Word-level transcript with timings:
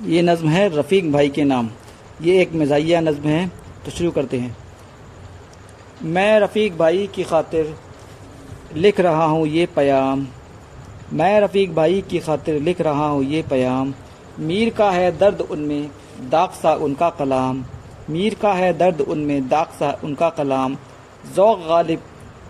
ये 0.00 0.20
नज़म 0.22 0.48
है 0.48 0.68
रफ़ीक 0.70 1.10
भाई 1.12 1.28
के 1.28 1.44
नाम। 1.44 1.68
ये 2.22 2.40
एक 2.42 2.52
मज़ाइया 2.54 3.00
नज़म 3.00 3.28
है 3.28 3.46
तो 3.84 3.90
शुरू 3.90 4.10
करते 4.10 4.38
हैं। 4.38 4.56
मैं 6.04 6.38
रफ़ीक 6.40 6.76
भाई 6.78 7.06
की 7.14 7.24
खातिर 7.24 7.74
लिख 8.76 9.00
रहा 9.00 9.24
हूँ 9.24 9.46
ये 9.46 9.66
पयाम। 9.66 10.26
मैं 11.12 11.40
रफ़ीक 11.40 11.74
भाई 11.74 12.00
की 12.10 12.18
खातिर 12.18 12.60
लिख 12.62 12.80
रहा 12.80 13.08
हूँ 13.08 13.24
ये 13.24 13.42
पयाम। 13.42 13.92
मीर 14.38 14.70
का 14.70 14.90
है 14.90 15.10
दर्द 15.18 15.40
उनमें 15.40 15.90
दाग 16.30 16.50
सा 16.52 16.74
उनका 16.76 17.10
कलाम। 17.18 17.64
मीर 18.10 18.34
का 18.34 18.52
है 18.54 18.72
दर्द 18.78 19.00
उनमें 19.00 19.48
दाग 19.48 19.78
सा 19.78 19.96
उनका 20.04 20.30
कलाम। 20.30 20.76
ज़ौक़ 21.34 21.68
गालिब 21.68 22.02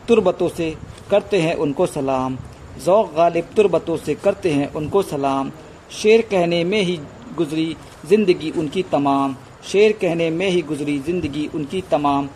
तुरबतों 0.08 0.48
से 0.48 0.74
करते 1.10 1.40
हैं 1.40 1.54
उनको 1.56 1.86
सलाम। 1.88 2.38
ज़ौक़ 2.78 3.14
गालिब 3.16 3.48
तुरबतों 3.56 3.96
से 3.96 4.14
करते 4.16 4.52
हैं 4.52 4.72
उनको 4.72 5.02
सलाम। 5.04 5.52
शेर 5.92 6.22
कहने 6.30 6.64
में 6.64 6.80
ही 6.80 7.00
गुजरी 7.38 7.76
ज़िंदगी 8.06 8.50
उनकी 8.52 8.82
तमाम। 8.92 9.36
शेर 9.64 9.92
कहने 10.00 10.30
में 10.30 10.48
ही 10.48 10.62
गुजरी 10.64 10.98
ज़िंदगी 11.00 11.46
उनकी 11.54 11.80
तमाम। 11.90 12.28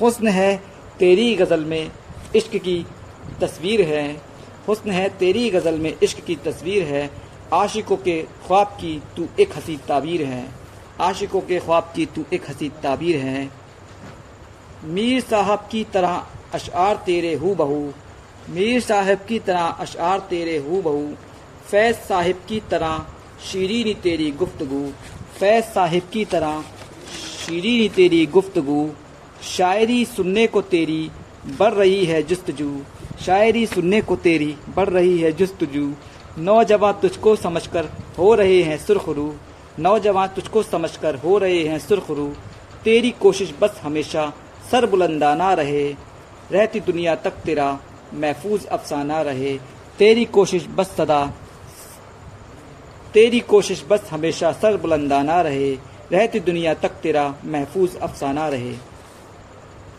हुस्न 0.00 0.28
है 0.30 0.56
तेरी 0.98 1.34
गज़ल 1.34 1.64
में 1.64 1.90
इश्क 2.36 2.56
की 2.58 2.84
तस्वीर 3.40 3.82
है। 3.84 4.10
हुस्न 4.68 4.90
है 4.90 5.08
तेरी 5.18 5.48
गज़ल 5.50 5.78
में 5.78 5.92
इश्क 6.02 6.24
की 6.24 6.36
तस्वीर 6.44 6.82
है। 6.84 7.10
आशिकों 7.52 7.96
के 7.98 8.20
ख्वाब 8.46 8.76
की 8.80 9.00
तू 9.16 9.26
एक 9.40 9.56
हसी 9.56 9.76
ताबीर 9.88 10.24
है। 10.24 10.46
आशिकों 11.00 11.40
के 11.40 11.58
ख्वाब 11.60 11.92
की 11.96 12.06
तू 12.06 12.24
एक 12.32 12.48
हसी 12.50 12.68
ताबीर 12.82 13.16
है। 13.18 13.50
मीर 14.86 15.20
साहब 15.22 15.68
की 15.70 15.84
तरह 15.92 16.24
अशार 16.54 16.96
तेरे 17.06 17.34
हु 17.34 17.54
बहू 17.54 17.82
मीर 18.50 18.80
साहब 18.80 19.24
की 19.28 19.38
तरह 19.40 19.64
अशार 19.80 20.18
तेरे 20.30 20.56
हु 20.58 20.80
बहू 20.82 21.06
फैज 21.70 21.94
साहिब 21.96 22.40
की 22.48 22.60
तरह 22.70 23.04
शीरीनी 23.42 23.92
तेरी 23.94 24.30
गुफ्तगु, 24.30 24.80
फैज 25.38 25.64
साहिब 25.64 26.08
की 26.12 26.24
तरह 26.24 26.62
शीरीनी 27.38 27.88
तेरी 27.88 28.24
गुफ्तगु, 28.26 28.88
शायरी 29.42 30.04
सुनने 30.04 30.46
को 30.46 30.60
तेरी 30.62 31.10
बढ़ 31.58 31.72
रही 31.72 32.04
है 32.04 32.22
जस्तजू, 32.22 32.70
शायरी 33.26 33.66
सुनने 33.66 34.00
को 34.00 34.16
तेरी 34.16 34.54
बढ़ 34.76 34.88
रही 34.88 35.18
है 35.18 35.32
जस्तजू। 35.32 35.92
नौजवान 36.38 36.92
तुझको 36.92 37.34
समझकर 37.36 37.88
हो 38.18 38.34
रहे 38.34 38.62
हैं 38.62 38.78
सुरखरू, 38.78 39.32
नौजवान 39.78 40.28
तुझको 40.28 40.62
समझकर 40.62 41.16
हो 41.16 41.38
रहे 41.38 41.62
हैं 41.64 41.78
सुरखरू। 41.78 42.26
तेरी 42.84 43.10
कोशिश 43.10 43.54
बस 43.60 43.80
हमेशा 43.82 44.32
सर 44.70 44.86
बुलंदाना 44.86 45.52
रहे, 45.54 45.88
रहती 46.52 46.80
दुनिया 46.80 47.14
तक 47.14 47.40
तेरा 47.44 47.78
महफूज 48.14 48.66
अफसाना 48.66 49.22
रहे। 49.22 49.56
तेरी 49.98 50.24
कोशिश 50.24 50.66
बस 50.76 50.94
सदा 50.96 51.22
तेरी 53.14 53.40
कोशिश 53.40 53.84
बस 53.90 54.08
हमेशा 54.10 54.50
सर 54.52 54.76
बुलंदाना 54.76 55.40
रहे। 55.40 55.70
रहती 56.12 56.40
दुनिया 56.40 56.72
तक 56.74 56.92
तेरा 57.02 57.34
महफूज 57.44 57.96
अफसाना 57.96 58.48
रहे। 58.48 58.72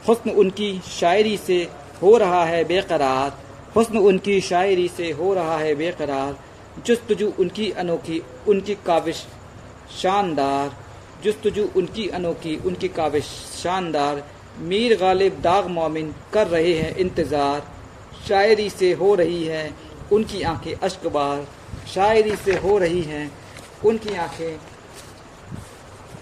हुस्न 0.07 0.29
उनकी 0.29 0.67
शायरी 0.89 1.37
से 1.37 1.57
हो 2.01 2.17
रहा 2.17 2.43
है 2.45 2.63
बेकरार। 2.63 3.37
हुस्न 3.75 3.97
उनकी 3.97 4.39
शायरी 4.41 4.87
से 4.87 5.11
हो 5.11 5.33
रहा 5.33 5.57
है 5.57 5.73
बेकरार। 5.75 6.35
जस्तजू 6.87 7.31
उनकी 7.39 7.71
अनोखी, 7.71 8.21
उनकी 8.47 8.75
काविश 8.85 9.25
शानदार। 10.01 10.75
जस्तजू 11.23 11.67
उनकी 11.75 12.07
अनोखी, 12.09 12.55
उनकी 12.65 12.87
काविश 12.87 13.25
शानदार। 13.63 14.23
मीर 14.59 14.97
गालिब 14.97 15.41
दाग 15.41 15.67
मोमिन 15.67 16.13
कर 16.33 16.47
रहे 16.47 16.73
हैं 16.73 16.95
इंतज़ार। 16.95 17.67
शायरी 18.27 18.69
से 18.69 18.91
हो 18.93 19.15
रही 19.15 19.43
है 19.43 19.69
उनकी 20.11 20.41
आँखें 20.43 20.73
अश्कबार 20.73 21.47
शायरी 21.93 22.35
से 22.35 22.55
हो 22.57 22.77
रही 22.77 23.01
हैं, 23.01 23.31
उनकी 23.85 24.15
आँखें। 24.15 24.57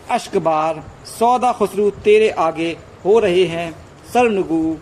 अश्कबार, 0.09 0.83
सौदा 1.09 1.51
खुसरू 1.51 1.89
तेरे 2.03 2.29
आगे 2.29 2.69
हो 3.05 3.19
रहे 3.19 3.43
हैं, 3.45 3.71
सरनगू। 4.13 4.77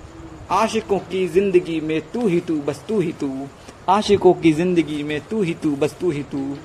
आशिकों 0.52 0.98
की 1.02 1.28
ज़िंदगी 1.28 1.80
में 1.82 2.00
तू 2.12 2.28
ही 2.28 2.40
तू, 2.40 2.56
बस 2.62 2.84
तू 2.88 3.00
ही 3.00 3.12
तू। 3.12 3.48
आशिकों 3.90 4.34
की 4.34 4.52
ज़िंदगी 4.54 5.04
में 5.04 5.20
तू 5.22 5.42
ही 5.42 5.54
तू, 5.54 5.76
बस 5.76 5.96
तू 6.00 6.12
ही 6.12 6.24
तू। 6.24 6.56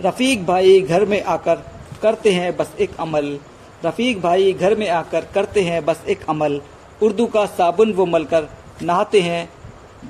रफ़ीक 0.00 0.46
भाई 0.46 0.80
घर 0.80 1.04
में 1.04 1.22
आकर 1.22 1.62
करते 2.02 2.32
हैं 2.32 2.56
बस 2.56 2.72
एक 2.80 2.96
अमल। 3.00 3.38
रफ़ीक 3.84 4.20
भाई 4.20 4.52
घर 4.52 4.74
में 4.74 4.88
आकर 4.88 5.24
करते 5.24 5.62
हैं 5.62 5.84
बस 5.84 6.04
एक 6.08 6.24
अमल। 6.28 6.60
उर्दू 7.02 7.26
का 7.26 7.44
साबुन 7.46 7.92
वो 7.92 8.06
मलकर 8.06 8.48
नहाते 8.82 9.20
हैं 9.20 9.48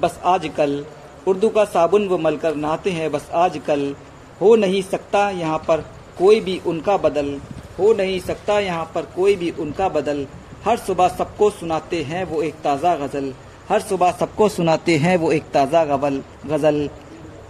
बस 0.00 0.20
आज 0.24 0.50
कल 0.56 0.84
उर्दू 1.26 1.48
का 1.48 1.64
साबुन 1.64 2.06
वो 2.08 2.18
मलकर 2.18 2.54
नहाते 2.56 2.90
हैं, 2.90 3.10
बस 3.12 3.28
आज 3.34 3.56
कल 3.66 3.94
हो 4.40 4.54
नहीं 4.56 4.82
सकता 4.82 5.28
यहाँ 5.30 5.58
पर 5.58 5.84
कोई 6.18 6.40
भी 6.40 6.60
उनका 6.66 6.96
बदल। 6.96 7.30
हो 7.78 7.92
नहीं 7.92 8.18
सकता 8.20 8.58
यहाँ 8.60 8.84
पर 8.94 9.02
कोई 9.16 9.36
भी 9.36 9.50
उनका 9.50 9.88
बदल। 9.88 10.26
हर 10.64 10.76
सुबह 10.78 11.08
सबको 11.08 11.50
सुनाते 11.50 12.02
हैं 12.02 12.24
वो 12.24 12.42
एक 12.42 12.54
ताज़ा 12.64 12.94
गज़ल। 12.96 13.32
हर 13.68 13.80
सुबह 13.80 14.10
सबको 14.10 14.48
सुनाते 14.48 14.96
हैं 14.96 15.16
वो 15.16 15.32
एक 15.32 15.44
ताज़ा 15.52 15.84
गबल 15.84 16.22
गज़ल। 16.46 16.88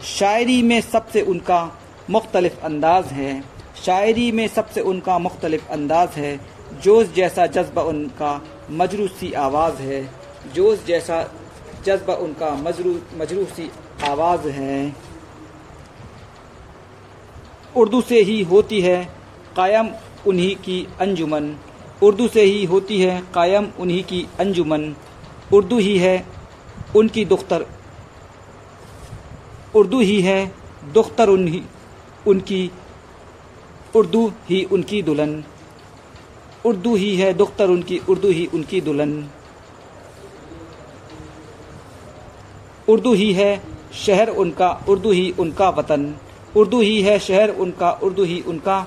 शायरी 0.09 0.63
में 0.63 0.81
सबसे 0.83 1.23
उनका 1.23 1.61
मुख्तलिफ़ 2.11 2.65
अंदाज 2.65 3.07
है। 3.13 3.43
शायरी 3.85 4.31
में 4.33 4.47
सबसे 4.49 4.81
उनका 4.83 5.19
मुख्तलिफ़ 5.19 5.69
अंदाज 5.73 6.17
है। 6.17 6.39
जोश 6.83 7.13
जैसा 7.17 7.47
जज्बा 7.49 7.83
उनका 7.83 8.41
मजरू 8.73 9.07
सी 9.11 9.33
आवाज़ 9.41 9.83
है। 9.83 10.03
जोश 10.55 10.85
जैसा 10.87 11.23
जज्बा 11.85 12.15
उनका 12.15 12.51
मजरू 13.19 13.45
सी 13.45 13.71
आवाज़ 14.05 14.49
है। 14.49 14.97
उर्दू 17.77 18.01
से 18.01 18.21
ही 18.23 18.43
होती 18.43 18.81
है 18.81 18.99
कायम 19.57 19.89
उन्हीं 20.27 20.57
की 20.57 20.87
अंजुमन। 21.01 21.55
उर्दू 22.03 22.29
से 22.29 22.43
ही 22.43 22.65
होती 22.65 23.01
है 23.01 23.23
कायम 23.35 23.67
उन्हीं 23.81 24.05
की 24.05 24.27
अंजुमन। 24.41 24.95
उर्दू 25.53 25.79
ही 25.79 25.99
है 25.99 26.27
उनकी 26.97 27.25
दुख्तर। 27.25 27.67
उर्दू 29.75 30.01
ही 30.01 30.21
है 30.21 30.55
दुख्तर 30.93 31.29
उन्हीं, 31.29 31.63
उनकी, 32.27 32.71
उर्दू 33.97 34.33
ही 34.49 34.65
उनकी 34.65 35.03
दुल्हन। 35.03 35.45
उर्दू 36.67 36.95
ही 36.97 37.17
है 37.17 37.33
दुख्तर 37.35 37.71
उनकी, 37.71 38.01
उर्दू 38.09 38.29
ही 38.29 38.47
उनकी 38.55 38.81
दुल्हन। 38.81 39.31
उर्दू 42.89 43.15
ही 43.15 43.33
है 43.33 43.63
शहर 43.95 44.29
उनका, 44.29 44.81
उर्दू 44.89 45.11
ही 45.11 45.35
उनका 45.39 45.69
वतन। 45.69 46.15
उर्दू 46.57 46.81
ही 46.81 47.03
है 47.03 47.19
शहर 47.19 47.51
उनका, 47.51 47.91
उर्दू 47.91 48.25
ही 48.25 48.41
उनका 48.41 48.87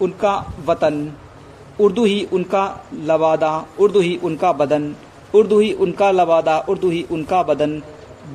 उनका 0.00 0.54
वतन। 0.66 1.12
उर्दू 1.80 2.04
ही 2.04 2.28
उनका 2.32 2.84
लवादा, 2.94 3.66
उर्दू 3.80 4.00
ही 4.00 4.16
उनका 4.16 4.52
बदन। 4.52 4.94
उर्दू 5.34 5.60
ही 5.60 5.72
उनका 5.72 6.10
लवादा, 6.10 6.58
उर्दू 6.58 6.90
ही 6.90 7.06
उनका 7.10 7.42
बदन। 7.42 7.82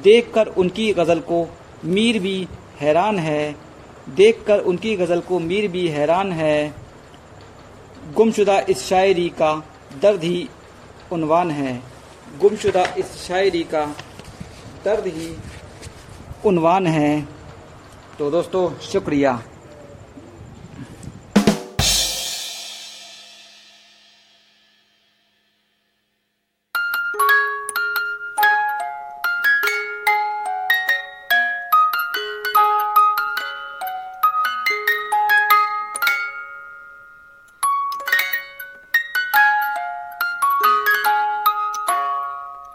देखकर 0.04 0.48
उनकी 0.48 0.94
गज़ल 0.94 1.20
को 1.20 1.50
मीर 1.86 2.20
भी 2.20 2.48
हैरान 2.80 3.20
है। 3.20 3.56
देखकर 4.10 4.60
उनकी 4.60 4.96
गज़ल 4.96 5.20
को 5.20 5.40
मीर 5.40 5.68
भी 5.68 5.88
हैरान 5.88 6.32
है। 6.32 6.74
गुमशुदा 8.16 8.60
इस 8.60 8.88
शायरी 8.88 9.30
का 9.30 9.64
दर्द 10.02 10.24
ही 10.24 10.50
उनवान 11.12 11.52
है। 11.52 11.82
गुमशुदा 12.42 12.86
इस 12.98 13.06
शायरी 13.06 13.64
का 13.64 13.96
दर्द 14.86 15.08
ही 15.08 15.36
उनवान 16.46 16.88
है। 16.88 17.28
तो 18.20 18.30
दोस्तों 18.32 18.64
शुक्रिया। 18.82 19.42